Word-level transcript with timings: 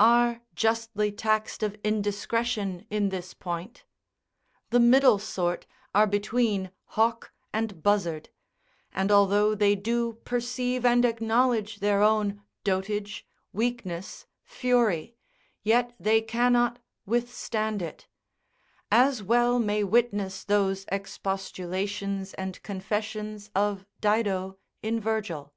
are 0.00 0.40
justly 0.56 1.12
taxed 1.12 1.62
of 1.62 1.76
indiscretion 1.84 2.84
in 2.90 3.10
this 3.10 3.32
point; 3.32 3.84
the 4.70 4.80
middle 4.80 5.20
sort 5.20 5.66
are 5.94 6.04
between 6.08 6.72
hawk 6.98 7.32
and 7.52 7.80
buzzard; 7.80 8.28
and 8.90 9.12
although 9.12 9.54
they 9.54 9.76
do 9.76 10.14
perceive 10.24 10.84
and 10.84 11.04
acknowledge 11.04 11.76
their 11.78 12.02
own 12.02 12.42
dotage, 12.64 13.24
weakness, 13.52 14.26
fury, 14.42 15.14
yet 15.62 15.94
they 16.00 16.20
cannot 16.20 16.80
withstand 17.06 17.80
it; 17.80 18.08
as 18.90 19.22
well 19.22 19.60
may 19.60 19.84
witness 19.84 20.42
those 20.42 20.84
expostulations 20.90 22.34
and 22.36 22.60
confessions 22.64 23.48
of 23.54 23.86
Dido 24.00 24.58
in 24.82 24.98
Virgil. 24.98 25.54